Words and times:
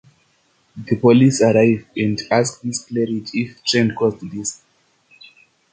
The 0.89 0.95
police 0.95 1.43
arrive 1.43 1.85
and 1.95 2.19
ask 2.31 2.63
Miss 2.63 2.85
Claridge 2.89 3.29
if 3.35 3.63
Trent 3.63 3.95
caused 3.95 4.21
this. 4.31 4.63